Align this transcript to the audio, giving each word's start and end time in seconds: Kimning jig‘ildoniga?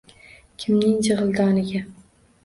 Kimning 0.63 0.95
jig‘ildoniga? 1.07 1.83